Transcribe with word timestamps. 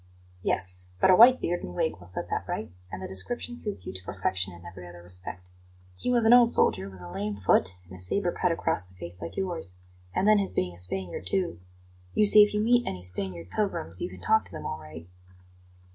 "Yes; 0.41 0.93
but 0.99 1.11
a 1.11 1.15
white 1.15 1.39
beard 1.39 1.61
and 1.63 1.75
wig 1.75 1.97
will 1.99 2.07
set 2.07 2.27
that 2.31 2.47
right, 2.47 2.71
and 2.91 3.03
the 3.03 3.07
description 3.07 3.55
suits 3.55 3.85
you 3.85 3.93
to 3.93 4.03
perfection 4.03 4.51
in 4.51 4.65
every 4.65 4.87
other 4.89 5.03
respect. 5.03 5.51
He 5.95 6.09
was 6.11 6.25
an 6.25 6.33
old 6.33 6.49
soldier, 6.49 6.89
with 6.89 7.01
a 7.01 7.11
lame 7.11 7.37
foot 7.37 7.77
and 7.83 7.93
a 7.93 7.99
sabre 7.99 8.31
cut 8.31 8.51
across 8.51 8.81
the 8.81 8.95
face 8.95 9.21
like 9.21 9.37
yours; 9.37 9.75
and 10.15 10.27
then 10.27 10.39
his 10.39 10.53
being 10.53 10.73
a 10.73 10.79
Spaniard, 10.79 11.27
too 11.27 11.59
you 12.15 12.25
see, 12.25 12.41
if 12.41 12.51
you 12.51 12.61
meet 12.61 12.87
any 12.87 13.03
Spanish 13.03 13.47
pilgrims, 13.51 14.01
you 14.01 14.09
can 14.09 14.21
talk 14.21 14.43
to 14.45 14.51
them 14.51 14.65
all 14.65 14.79
right." 14.79 15.07